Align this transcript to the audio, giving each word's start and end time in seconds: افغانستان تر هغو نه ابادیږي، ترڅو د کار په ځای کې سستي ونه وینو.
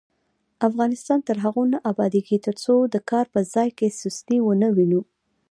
افغانستان 0.67 1.19
تر 1.27 1.37
هغو 1.43 1.63
نه 1.73 1.77
ابادیږي، 1.91 2.37
ترڅو 2.45 2.75
د 2.93 2.95
کار 3.09 3.25
په 3.33 3.39
ځای 3.53 3.69
کې 3.77 3.95
سستي 3.99 4.37
ونه 4.41 4.67
وینو. 4.75 5.01